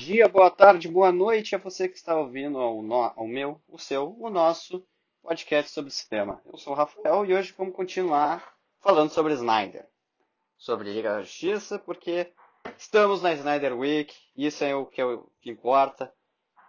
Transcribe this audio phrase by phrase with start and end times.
[0.00, 4.16] dia, boa tarde, boa noite a você que está ouvindo ao, no, meu, o seu,
[4.18, 4.82] o nosso
[5.22, 6.40] podcast sobre cinema.
[6.46, 9.86] Eu sou o Rafael e hoje vamos continuar falando sobre Snyder,
[10.56, 12.32] sobre Liga da Justiça, porque
[12.78, 16.10] estamos na Snyder Week, isso é o que, é o que importa.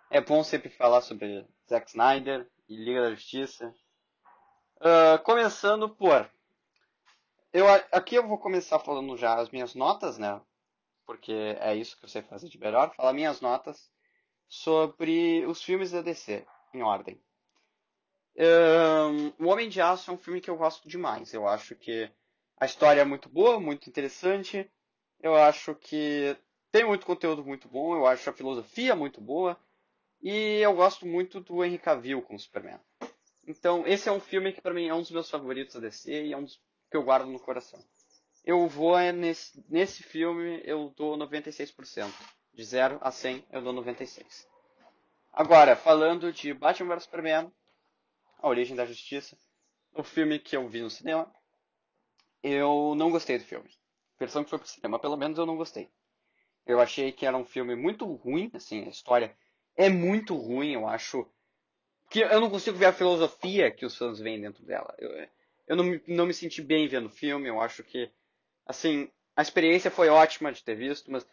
[0.09, 3.73] É bom sempre falar sobre Zack Snyder e Liga da Justiça.
[4.75, 6.29] Uh, começando por.
[7.53, 10.41] Eu, aqui eu vou começar falando já as minhas notas, né?
[11.05, 13.91] Porque é isso que sei fazer de melhor, falar minhas notas
[14.47, 17.21] sobre os filmes da DC, em ordem.
[18.37, 21.33] Um, o Homem de Aço é um filme que eu gosto demais.
[21.33, 22.09] Eu acho que
[22.57, 24.69] a história é muito boa, muito interessante.
[25.21, 26.35] Eu acho que
[26.71, 27.95] tem muito conteúdo muito bom.
[27.95, 29.57] Eu acho a filosofia muito boa.
[30.21, 32.79] E eu gosto muito do Henry Cavill como Superman.
[33.47, 36.25] Então, esse é um filme que para mim é um dos meus favoritos da DC
[36.25, 37.83] e é um dos que eu guardo no coração.
[38.43, 42.11] Eu vou é nesse, nesse filme, eu dou 96%.
[42.53, 44.47] De 0 a 100, eu dou 96.
[45.31, 47.51] Agora, falando de Batman vs Superman,
[48.39, 49.37] A Origem da Justiça,
[49.93, 51.33] o filme que eu vi no cinema,
[52.43, 53.69] eu não gostei do filme.
[54.17, 55.89] A versão que foi pro cinema, pelo menos eu não gostei.
[56.65, 59.35] Eu achei que era um filme muito ruim, assim, a história
[59.75, 61.25] é muito ruim, eu acho
[62.09, 64.93] que eu não consigo ver a filosofia que os fãs veem dentro dela.
[64.99, 65.27] Eu,
[65.67, 68.11] eu não, não me senti bem vendo o filme, eu acho que
[68.65, 71.25] assim, a experiência foi ótima de ter visto, mas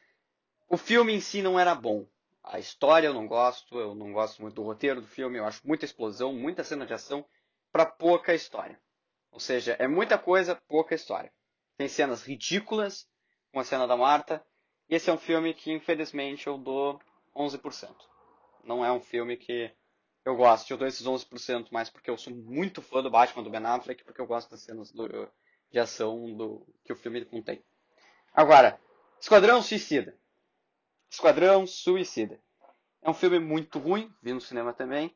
[0.69, 2.07] o filme em si não era bom.
[2.43, 5.67] A história eu não gosto, eu não gosto muito do roteiro do filme, eu acho
[5.67, 7.25] muita explosão, muita cena de ação
[7.71, 8.81] para pouca história.
[9.31, 11.33] Ou seja, é muita coisa, pouca história.
[11.77, 13.07] Tem cenas ridículas,
[13.53, 14.45] com a cena da Marta,
[14.89, 17.01] e esse é um filme que infelizmente eu dou
[17.37, 17.95] 11%.
[18.65, 19.71] Não é um filme que
[20.25, 23.51] eu gosto, eu dou esses 11% mais porque eu sou muito fã do Batman do
[23.51, 25.07] Ben Affleck, porque eu gosto das cenas do,
[25.71, 27.63] de ação do que o filme contém.
[28.33, 28.81] Agora,
[29.21, 30.17] Esquadrão Suicida.
[31.11, 32.41] Esquadrão Suicida.
[33.03, 35.15] É um filme muito ruim, vi no cinema também.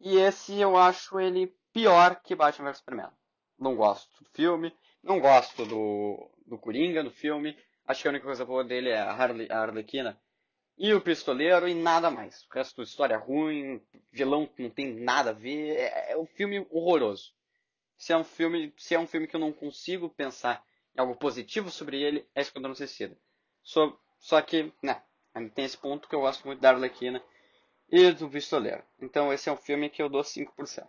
[0.00, 3.10] E esse eu acho ele pior que Batman vs Superman.
[3.58, 7.56] Não gosto do filme, não gosto do, do Coringa no filme.
[7.86, 10.20] Acho que a única coisa boa dele é a, Harley, a Arlequina
[10.78, 12.42] e o Pistoleiro e nada mais.
[12.44, 15.76] O resto, história ruim, vilão que não tem nada a ver.
[15.76, 17.34] É, é um filme horroroso
[18.00, 20.64] se é um filme, se é um filme que eu não consigo pensar
[20.96, 23.14] em algo positivo sobre ele, é Esquadrão Suicida.
[23.62, 25.02] Só, só que, né,
[25.54, 27.22] tem esse ponto que eu gosto muito da Arlequina
[27.90, 28.82] e do Pistoleiro.
[28.98, 30.88] Então esse é um filme que eu dou 5%.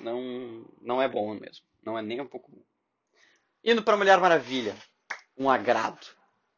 [0.00, 1.66] Não, não é bom mesmo.
[1.84, 2.62] Não é nem um pouco bom.
[3.62, 4.74] Indo para Mulher Maravilha.
[5.36, 6.06] Um agrado.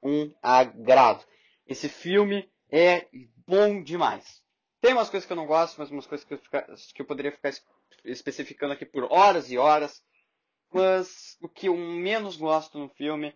[0.01, 1.25] Um agrado.
[1.67, 3.09] Esse filme é
[3.45, 4.41] bom demais.
[4.81, 6.39] Tem umas coisas que eu não gosto, mas umas coisas que eu,
[6.95, 7.49] que eu poderia ficar
[8.05, 10.03] especificando aqui por horas e horas.
[10.73, 13.35] Mas o que eu menos gosto no filme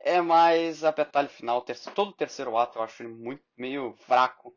[0.00, 1.64] é mais a petalha final.
[1.94, 4.56] Todo o terceiro ato eu acho ele muito, meio fraco.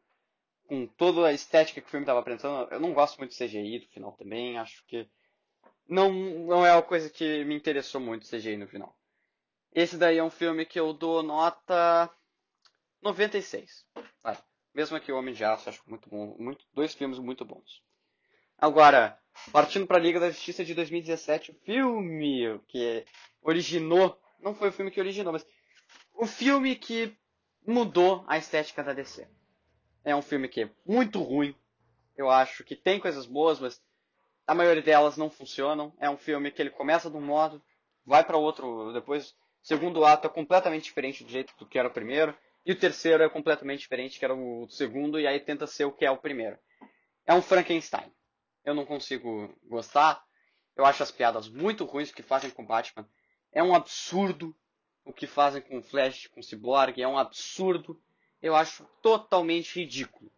[0.65, 2.71] Com toda a estética que o filme estava apresentando.
[2.71, 4.57] Eu não gosto muito do CGI do final também.
[4.57, 5.09] Acho que
[5.87, 8.97] não, não é uma coisa que me interessou muito CGI no final.
[9.73, 12.09] Esse daí é um filme que eu dou nota
[13.01, 13.85] 96.
[14.23, 14.37] Vai.
[14.73, 16.35] Mesmo que o Homem de Aço, acho muito bom.
[16.39, 17.83] Muito, dois filmes muito bons.
[18.63, 19.19] Agora,
[19.51, 23.05] partindo para a Liga da Justiça de 2017, o filme que
[23.41, 25.45] originou, não foi o filme que originou, mas
[26.13, 27.13] o filme que
[27.67, 29.27] mudou a estética da DC.
[30.05, 31.53] É um filme que é muito ruim.
[32.15, 33.83] Eu acho que tem coisas boas, mas
[34.47, 35.93] a maioria delas não funcionam.
[35.99, 37.61] É um filme que ele começa de um modo,
[38.05, 41.89] vai para outro, depois o segundo ato é completamente diferente do jeito do que era
[41.89, 42.33] o primeiro,
[42.65, 45.91] e o terceiro é completamente diferente que era o segundo, e aí tenta ser o
[45.91, 46.57] que é o primeiro.
[47.27, 48.09] É um Frankenstein
[48.63, 50.23] eu não consigo gostar.
[50.75, 53.07] Eu acho as piadas muito ruins que fazem com Batman.
[53.51, 54.55] É um absurdo
[55.05, 57.01] o que fazem com Flash, com Cyborg.
[57.01, 58.01] É um absurdo.
[58.41, 60.31] Eu acho totalmente ridículo.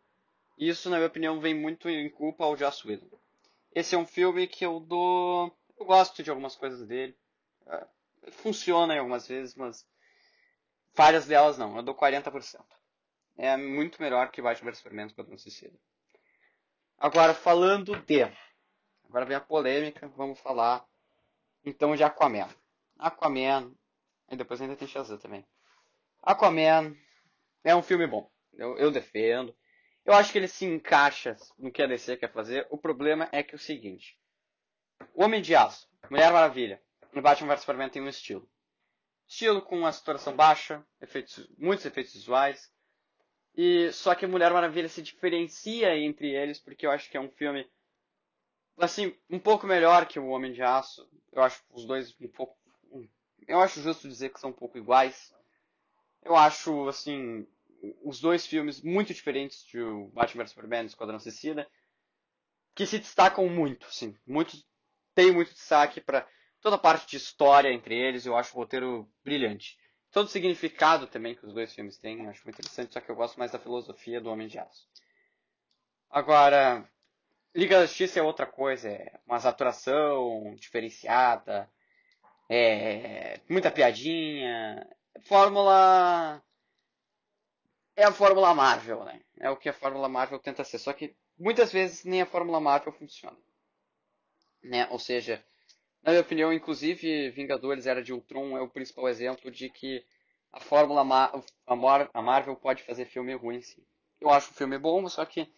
[0.57, 3.09] Isso, na minha opinião, vem muito em culpa ao Joss Whedon.
[3.73, 5.55] Esse é um filme que eu dou...
[5.77, 7.15] Eu gosto de algumas coisas dele.
[7.67, 7.85] É,
[8.31, 9.85] funciona em algumas vezes, mas...
[10.93, 11.75] Várias delas não.
[11.75, 12.63] Eu dou 40%.
[13.37, 15.77] É muito melhor que Batman vs Superman Esquadrão Suicida.
[16.97, 18.23] Agora, falando de.
[19.07, 20.85] Agora vem a polêmica, vamos falar
[21.63, 22.49] então de Aquaman.
[22.97, 23.73] Aquaman.
[24.29, 25.45] E depois ainda tem Shazam também.
[26.21, 26.95] Aquaman
[27.63, 28.29] é um filme bom.
[28.53, 29.55] Eu, eu defendo.
[30.05, 32.67] Eu acho que ele se encaixa no que a DC quer fazer.
[32.69, 34.19] O problema é que é o seguinte:
[35.13, 36.81] Homem de Aço, Mulher Maravilha
[37.13, 38.47] e Batman vs Superman tem um estilo.
[39.27, 42.71] Estilo com uma saturação baixa, efeitos, muitos efeitos visuais,
[43.55, 47.29] e só que Mulher Maravilha se diferencia entre eles porque eu acho que é um
[47.29, 47.67] filme
[48.77, 51.07] assim um pouco melhor que o Homem de Aço.
[51.31, 52.57] Eu acho os dois um pouco
[53.47, 55.33] eu acho justo dizer que são um pouco iguais.
[56.23, 57.47] Eu acho assim
[58.03, 59.79] os dois filmes muito diferentes de
[60.13, 61.67] Batman vs Superman e Esquadrão Suicida,
[62.73, 64.57] que se destacam muito, sim, muito
[65.13, 66.27] tem muito destaque para
[66.59, 69.77] toda a parte de história entre eles, eu acho o roteiro brilhante.
[70.15, 73.11] Todo o significado também que os dois filmes têm, eu acho muito interessante, só que
[73.11, 74.87] eu gosto mais da filosofia do Homem de Aço.
[76.09, 76.89] Agora,
[77.53, 81.69] Liga da Justiça é outra coisa, é uma saturação diferenciada,
[82.49, 84.87] é muita piadinha,
[85.23, 86.41] fórmula
[87.97, 89.21] é a fórmula Marvel, né?
[89.37, 92.61] É o que a fórmula Marvel tenta ser, só que muitas vezes nem a fórmula
[92.61, 93.37] Marvel funciona.
[94.63, 94.87] Né?
[94.91, 95.45] Ou seja,
[96.05, 100.05] na minha opinião, inclusive Vingadores Era de Ultron é o principal exemplo de que
[100.53, 101.31] a fórmula Ma
[101.65, 103.83] a Marvel pode fazer filme ruim, sim.
[104.21, 105.51] Eu acho o filme bom, só que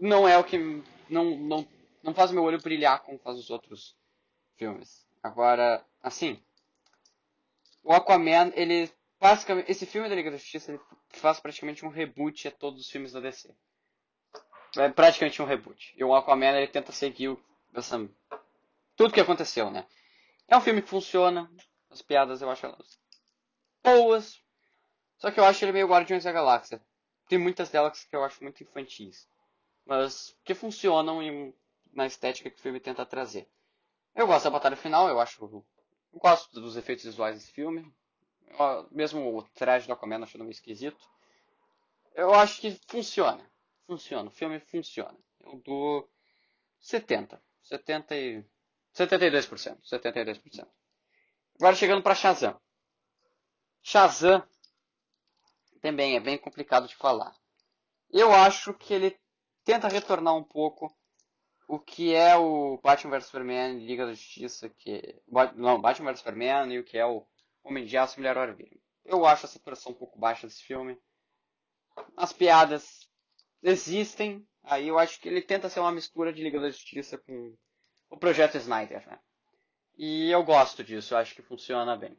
[0.00, 0.58] não é o que
[1.08, 1.68] não não
[2.02, 3.96] não faz meu olho brilhar como faz os outros
[4.56, 5.06] filmes.
[5.22, 6.42] Agora, assim,
[7.84, 8.90] o Aquaman, ele
[9.20, 10.80] basicamente esse filme da Liga da Justiça ele
[11.10, 13.54] faz praticamente um reboot a todos os filmes da DC.
[14.76, 15.94] É praticamente um reboot.
[15.96, 17.38] E o Aquaman ele tenta seguir
[17.72, 18.04] essa,
[18.96, 19.86] tudo que aconteceu, né?
[20.48, 21.50] É um filme que funciona,
[21.90, 22.98] as piadas eu acho elas
[23.84, 24.42] boas,
[25.18, 26.82] só que eu acho ele meio Guardiões da Galáxia.
[27.28, 29.28] Tem muitas delas que eu acho muito infantis,
[29.84, 31.54] mas que funcionam em,
[31.92, 33.48] na estética que o filme tenta trazer.
[34.14, 35.44] Eu gosto da batalha final, eu acho.
[35.44, 35.64] Eu
[36.14, 37.92] gosto dos efeitos visuais desse filme.
[38.46, 41.04] Eu, mesmo o traje do Aquaman achando meio esquisito.
[42.14, 43.44] Eu acho que funciona.
[43.86, 44.28] Funciona.
[44.28, 45.18] O filme funciona.
[45.40, 46.08] Eu dou
[46.80, 47.42] 70.
[47.62, 48.44] 70 e...
[48.94, 49.78] 72%.
[49.82, 50.68] 72%.
[51.56, 52.60] Agora chegando para Shazam.
[53.82, 54.46] Shazam
[55.80, 57.34] também é bem complicado de falar.
[58.10, 59.18] Eu acho que ele
[59.64, 60.94] tenta retornar um pouco
[61.68, 65.20] o que é o Batman vs Superman Liga da Justiça, que
[65.56, 67.26] não, Batman vs Superman e o que é o
[67.62, 68.78] Homem de Aço Mulher Maravilha.
[69.04, 70.98] Eu acho a saturação um pouco baixa desse filme.
[72.16, 73.08] As piadas
[73.62, 77.56] existem, aí eu acho que ele tenta ser uma mistura de Liga da Justiça com
[78.14, 79.18] o projeto Snyder, né?
[79.98, 82.16] E eu gosto disso, eu acho que funciona bem.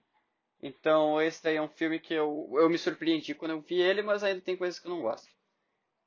[0.61, 4.01] Então esse daí é um filme que eu, eu me surpreendi quando eu vi ele,
[4.01, 5.29] mas ainda tem coisas que eu não gosto.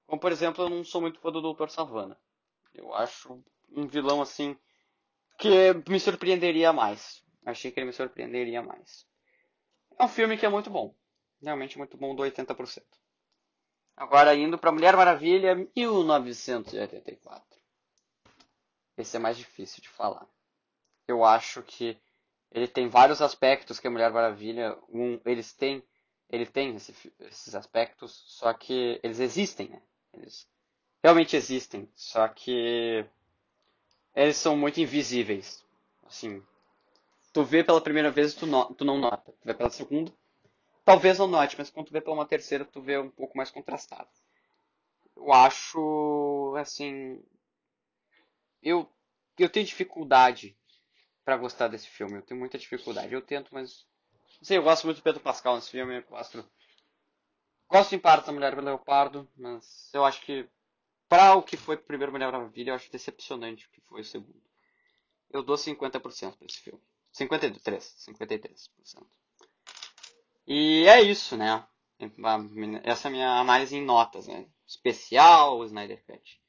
[0.07, 1.69] Como por exemplo, eu não sou muito fã do Dr.
[1.69, 2.19] Savannah.
[2.75, 4.57] Eu acho um vilão assim
[5.39, 7.25] que me surpreenderia mais.
[7.47, 9.07] Achei que ele me surpreenderia mais.
[9.99, 10.95] É um filme que é muito bom.
[11.43, 12.83] Realmente muito bom do 80%.
[13.97, 17.48] Agora indo para Mulher Maravilha 1984.
[18.99, 20.27] Esse é mais difícil de falar.
[21.07, 21.97] Eu acho que
[22.51, 25.83] ele tem vários aspectos que a Mulher Maravilha, um, eles têm,
[26.29, 29.81] ele tem esse, esses aspectos, só que eles existem, né?
[30.13, 30.49] Eles
[31.03, 33.07] realmente existem, só que
[34.17, 35.65] eles são muito invisíveis.
[36.05, 36.43] Assim,
[37.33, 40.13] tu vê pela primeira vez tu, no, tu não nota, tu vê pela segunda,
[40.85, 43.51] talvez não note, mas quando tu vê pela uma terceira tu vê um pouco mais
[43.51, 44.09] contrastado.
[45.17, 47.23] Eu acho, assim,
[48.63, 48.91] eu
[49.39, 50.57] eu tenho dificuldade
[51.25, 53.13] para gostar desse filme, eu tenho muita dificuldade.
[53.13, 53.87] Eu tento, mas
[54.39, 56.45] não sei, eu gosto muito do Pedro Pascal nesse filme, eu gosto
[57.69, 60.49] gosto em parte da Mulher Leopardo, mas eu acho que
[61.09, 64.05] para o que foi o primeiro Mulher Maravilha, eu acho decepcionante o que foi o
[64.05, 64.43] segundo.
[65.31, 66.01] Eu dou 50%
[66.37, 66.81] para esse filme.
[67.13, 69.07] 53, 53%.
[70.47, 71.67] E é isso, né?
[72.85, 74.47] Essa é a minha análise em notas, né?
[74.67, 76.41] Especial, Snyder Cut.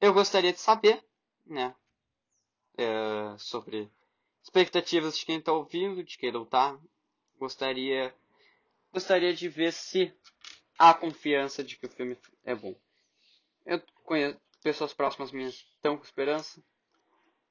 [0.00, 1.02] Eu gostaria de saber,
[1.44, 1.74] né?
[2.78, 3.90] É, sobre
[4.42, 6.78] expectativas de quem está ouvindo, de quem não está.
[7.38, 8.14] Gostaria,
[8.92, 10.12] gostaria de ver se
[10.78, 12.74] há confiança de que o filme é bom.
[13.64, 16.60] Eu conheço pessoas próximas minhas estão com esperança.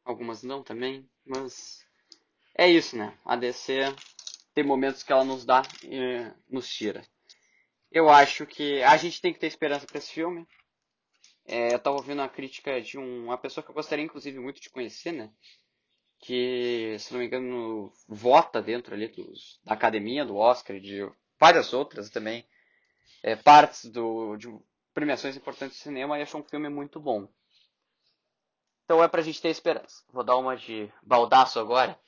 [0.04, 1.10] Algumas não também.
[1.26, 1.86] Mas
[2.54, 3.18] é isso, né?
[3.24, 3.96] A DC
[4.54, 7.06] tem momentos que ela nos dá e nos tira.
[7.92, 10.46] Eu acho que a gente tem que ter esperança para esse filme.
[11.48, 14.60] É, eu tava ouvindo uma crítica de um, uma pessoa que eu gostaria inclusive muito
[14.60, 15.32] de conhecer, né?
[16.20, 21.08] Que, se não me engano, vota dentro ali dos, da academia, do Oscar, de
[21.40, 22.48] várias outras também.
[23.22, 24.48] É, partes do, de
[24.94, 27.28] premiações importantes do cinema e achou um filme muito bom.
[28.86, 30.04] Então é pra gente ter esperança.
[30.12, 32.00] Vou dar uma de baldaço agora.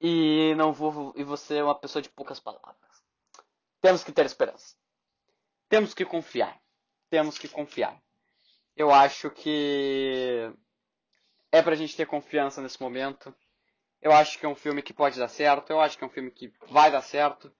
[0.00, 1.14] E não vou.
[1.16, 2.76] E você é uma pessoa de poucas palavras.
[3.80, 4.76] Temos que ter esperança.
[5.68, 6.60] Temos que confiar.
[7.08, 8.03] Temos que confiar.
[8.76, 10.52] Eu acho que
[11.52, 13.34] é pra gente ter confiança nesse momento.
[14.02, 15.70] Eu acho que é um filme que pode dar certo.
[15.70, 17.54] Eu acho que é um filme que vai dar certo.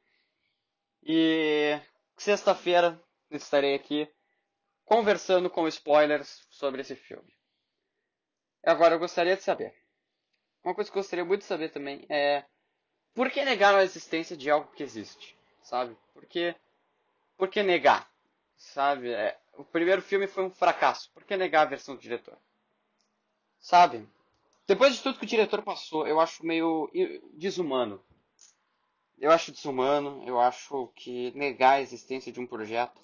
[1.02, 1.78] E
[2.16, 4.08] sexta-feira estarei aqui
[4.84, 7.32] conversando com spoilers sobre esse filme.
[8.62, 9.74] Agora eu gostaria de saber.
[10.64, 12.44] Uma coisa que eu gostaria muito de saber também é
[13.14, 15.96] por que negaram a existência de algo que existe, sabe?
[16.12, 16.54] Porque
[17.36, 18.10] por que negar?
[18.56, 19.12] Sabe?
[19.12, 21.10] É, o primeiro filme foi um fracasso.
[21.12, 22.36] Por que negar a versão do diretor?
[23.60, 24.06] Sabe?
[24.66, 26.90] Depois de tudo que o diretor passou, eu acho meio
[27.34, 28.02] desumano.
[29.18, 33.00] Eu acho desumano, eu acho que negar a existência de um projeto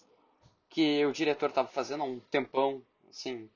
[0.68, 3.50] que o diretor estava fazendo há um tempão, assim,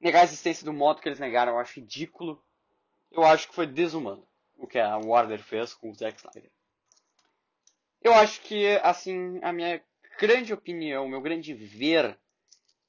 [0.00, 2.42] negar a existência do modo que eles negaram, eu acho ridículo.
[3.10, 4.26] Eu acho que foi desumano
[4.56, 6.50] o que a Warner fez com o Zack Snyder.
[8.00, 9.82] Eu acho que, assim, a minha
[10.22, 12.16] grande opinião, meu grande ver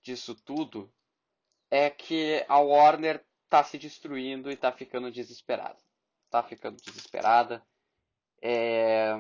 [0.03, 0.93] disso tudo
[1.71, 5.79] é que a Warner tá se destruindo e tá ficando desesperada.
[6.29, 7.65] Tá ficando desesperada.
[8.39, 9.15] É...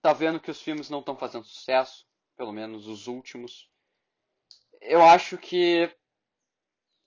[0.00, 2.04] Tá vendo que os filmes não estão fazendo sucesso,
[2.36, 3.70] pelo menos os últimos.
[4.80, 5.88] Eu acho que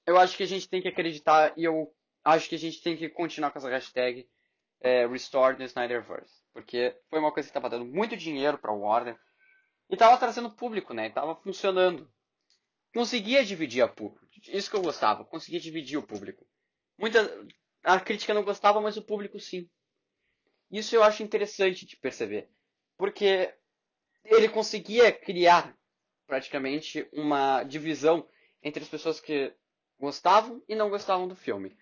[0.05, 1.93] eu acho que a gente tem que acreditar e eu
[2.23, 4.25] acho que a gente tem que continuar com essa hashtag
[4.79, 6.41] é, Restore the Snyderverse.
[6.53, 9.19] Porque foi uma coisa que estava dando muito dinheiro para Warner
[9.89, 11.07] e estava trazendo público, né?
[11.07, 12.09] Estava funcionando.
[12.93, 14.25] Conseguia dividir a público.
[14.47, 15.25] Isso que eu gostava.
[15.25, 16.47] Conseguia dividir o público.
[16.97, 17.19] Muita
[17.85, 19.69] a crítica não gostava, mas o público sim.
[20.71, 22.49] Isso eu acho interessante de perceber,
[22.97, 23.53] porque
[24.23, 25.77] ele conseguia criar
[26.25, 28.27] praticamente uma divisão
[28.63, 29.53] entre as pessoas que
[29.99, 31.77] gostavam e não gostavam do filme.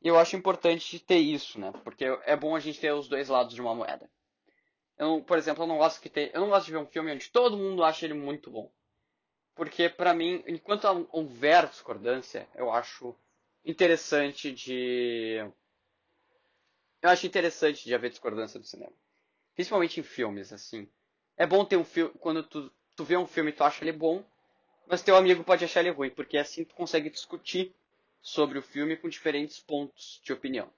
[0.00, 1.72] E eu acho importante ter isso, né?
[1.82, 4.08] Porque é bom a gente ter os dois lados de uma moeda.
[5.00, 7.10] Eu, por exemplo, eu não gosto que ter, eu não gosto de ver um filme
[7.10, 8.70] onde todo mundo acha ele muito bom.
[9.54, 13.16] Porque para mim, enquanto houver discordância, eu acho
[13.64, 15.38] interessante de
[17.00, 18.92] eu acho interessante de haver discordância do cinema.
[19.54, 20.86] Principalmente em filmes, assim.
[21.34, 23.92] É bom ter um filme quando tu, tu vê um filme e tu acha ele
[23.92, 24.22] bom,
[24.86, 27.74] mas teu amigo pode achar ele ruim, porque assim tu consegue discutir
[28.20, 30.70] sobre o filme com diferentes pontos de opinião.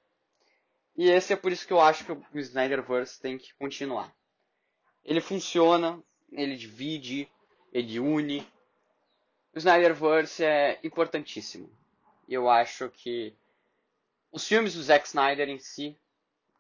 [0.97, 4.15] E esse é por isso que eu acho que o Snyderverse tem que continuar.
[5.05, 7.31] Ele funciona, ele divide,
[7.73, 8.47] ele une.
[9.55, 11.71] O Snyderverse é importantíssimo.
[12.29, 13.35] E eu acho que
[14.31, 15.99] os filmes do Zack Snyder em si,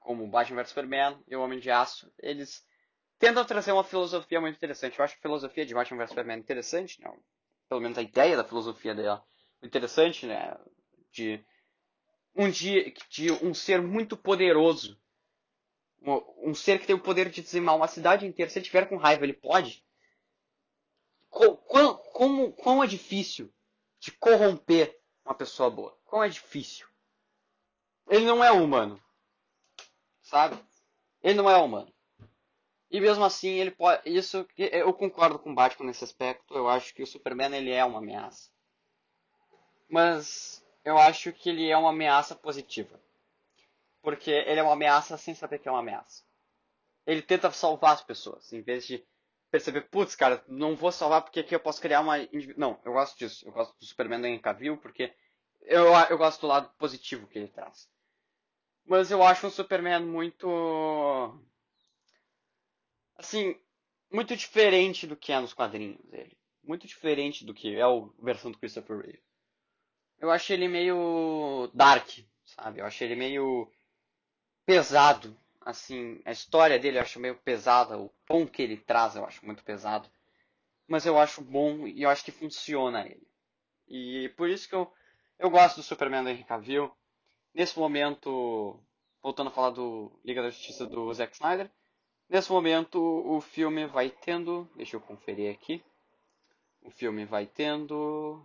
[0.00, 2.66] como Batman vs Superman e O Homem de Aço, eles
[3.18, 4.98] tentam trazer uma filosofia muito interessante.
[4.98, 7.16] Eu acho a filosofia de Batman vs Superman interessante, não?
[7.72, 9.24] pelo menos a ideia da filosofia dela
[9.62, 10.54] interessante, né?
[11.10, 11.42] De
[12.34, 14.98] um dia de um ser muito poderoso,
[16.38, 18.50] um ser que tem o poder de dizimar uma cidade inteira.
[18.50, 19.84] Se ele tiver com raiva, ele pode.
[21.30, 21.56] Como,
[21.96, 23.52] como, como é difícil
[23.98, 25.96] de corromper uma pessoa boa?
[26.04, 26.86] Como é difícil.
[28.08, 29.00] Ele não é humano,
[30.20, 30.58] sabe?
[31.22, 31.92] Ele não é humano.
[32.90, 34.02] E mesmo assim, ele pode.
[34.04, 36.54] Isso eu concordo com o Batman nesse aspecto.
[36.54, 38.52] Eu acho que o Superman ele é uma ameaça
[39.92, 43.00] mas eu acho que ele é uma ameaça positiva.
[44.00, 46.24] Porque ele é uma ameaça sem saber que é uma ameaça.
[47.06, 49.04] Ele tenta salvar as pessoas, em vez de
[49.50, 52.16] perceber, putz, cara, não vou salvar porque aqui eu posso criar uma.
[52.56, 53.46] Não, eu gosto disso.
[53.46, 55.12] Eu gosto do Superman em Cavill porque
[55.62, 57.88] eu, eu gosto do lado positivo que ele traz.
[58.84, 61.38] Mas eu acho um Superman muito.
[63.16, 63.56] Assim,
[64.10, 66.36] muito diferente do que é nos quadrinhos dele.
[66.64, 67.88] Muito diferente do que é a
[68.20, 69.31] versão do Christopher Reeve
[70.22, 72.08] eu achei ele meio dark,
[72.44, 72.80] sabe?
[72.80, 73.68] Eu achei ele meio
[74.64, 79.24] pesado, assim, a história dele eu acho meio pesada, o tom que ele traz eu
[79.26, 80.08] acho muito pesado.
[80.86, 83.26] Mas eu acho bom e eu acho que funciona ele.
[83.88, 84.92] E por isso que eu,
[85.40, 86.92] eu gosto do Superman do Henry Cavill.
[87.52, 88.78] Nesse momento,
[89.20, 91.68] voltando a falar do Liga da Justiça do Zack Snyder,
[92.28, 95.82] nesse momento o filme vai tendo, deixa eu conferir aqui,
[96.80, 98.40] o filme vai tendo,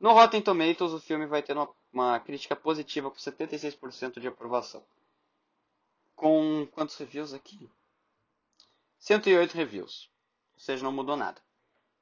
[0.00, 4.84] no Rotten Tomatoes, o filme vai ter uma, uma crítica positiva com 76% de aprovação.
[6.14, 7.68] Com quantos reviews aqui?
[8.98, 10.10] 108 reviews.
[10.54, 11.40] Ou seja, não mudou nada.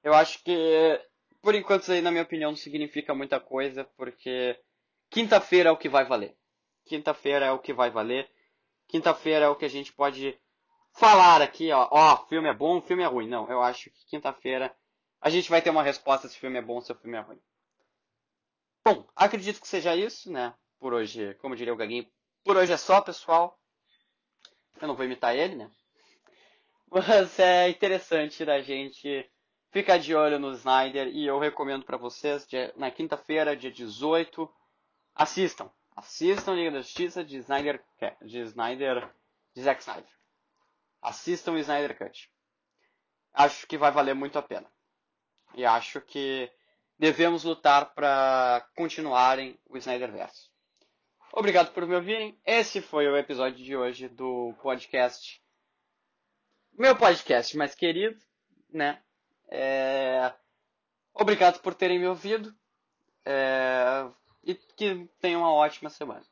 [0.03, 1.01] Eu acho que,
[1.43, 4.59] por enquanto, isso aí, na minha opinião, não significa muita coisa, porque
[5.11, 6.37] quinta-feira é o que vai valer.
[6.85, 8.31] Quinta-feira é o que vai valer.
[8.87, 10.39] Quinta-feira é o que a gente pode
[10.93, 11.89] falar aqui, ó.
[11.91, 13.29] Ó, oh, filme é bom, filme é ruim.
[13.29, 14.75] Não, eu acho que quinta-feira
[15.21, 17.17] a gente vai ter uma resposta se o filme é bom ou se o filme
[17.17, 17.41] é ruim.
[18.87, 20.55] Bom, acredito que seja isso, né?
[20.79, 22.09] Por hoje, como diria o Gaguinho,
[22.45, 23.59] por hoje é só, pessoal.
[24.81, 25.69] Eu não vou imitar ele, né?
[26.89, 29.29] Mas é interessante da gente
[29.73, 34.49] ficar de olho no Snyder e eu recomendo para vocês na quinta-feira, dia 18,
[35.17, 35.69] assistam.
[35.97, 37.85] Assistam Liga da Justiça de Snyder,
[38.23, 39.13] de Snyder,
[39.53, 40.13] de Zack Snyder.
[41.03, 42.31] Assistam o Snyder Cut.
[43.35, 44.71] Acho que vai valer muito a pena.
[45.57, 46.49] E acho que
[46.99, 50.51] devemos lutar para continuarem o Snyderverse.
[51.33, 52.39] Obrigado por me ouvirem.
[52.47, 55.43] Esse foi o episódio de hoje do podcast.
[56.73, 58.19] Meu podcast mais querido.
[58.71, 59.03] né?
[59.49, 60.33] É...
[61.13, 62.55] Obrigado por terem me ouvido.
[63.25, 64.09] É...
[64.43, 66.25] E que tenham uma ótima semana.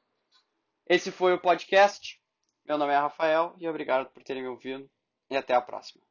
[0.86, 2.20] Esse foi o podcast.
[2.64, 4.88] Meu nome é Rafael e obrigado por terem me ouvido.
[5.28, 6.02] E até a próxima.